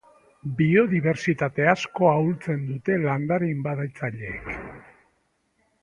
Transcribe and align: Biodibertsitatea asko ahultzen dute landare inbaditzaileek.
Biodibertsitatea 0.61 1.69
asko 1.77 2.09
ahultzen 2.13 2.65
dute 2.71 2.99
landare 3.05 3.53
inbaditzaileek. 3.57 4.53